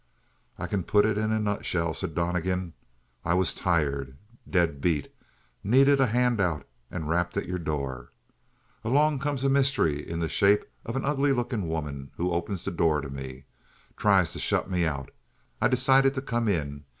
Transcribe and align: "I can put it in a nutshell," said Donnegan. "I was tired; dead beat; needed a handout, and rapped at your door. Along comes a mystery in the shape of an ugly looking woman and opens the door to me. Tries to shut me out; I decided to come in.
"I 0.57 0.65
can 0.65 0.81
put 0.83 1.05
it 1.05 1.15
in 1.19 1.31
a 1.31 1.39
nutshell," 1.39 1.93
said 1.93 2.15
Donnegan. 2.15 2.73
"I 3.23 3.35
was 3.35 3.53
tired; 3.53 4.17
dead 4.49 4.81
beat; 4.81 5.13
needed 5.63 5.99
a 5.99 6.07
handout, 6.07 6.67
and 6.89 7.07
rapped 7.07 7.37
at 7.37 7.45
your 7.45 7.59
door. 7.59 8.11
Along 8.83 9.19
comes 9.19 9.43
a 9.43 9.49
mystery 9.49 10.01
in 10.01 10.19
the 10.19 10.27
shape 10.27 10.65
of 10.87 10.95
an 10.95 11.05
ugly 11.05 11.33
looking 11.33 11.67
woman 11.67 12.09
and 12.17 12.27
opens 12.31 12.65
the 12.65 12.71
door 12.71 13.01
to 13.01 13.11
me. 13.11 13.45
Tries 13.95 14.33
to 14.33 14.39
shut 14.39 14.67
me 14.67 14.85
out; 14.87 15.11
I 15.61 15.67
decided 15.67 16.15
to 16.15 16.21
come 16.23 16.47
in. 16.47 16.85